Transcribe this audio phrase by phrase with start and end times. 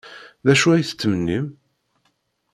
[0.45, 1.47] D acu ay tettmennim?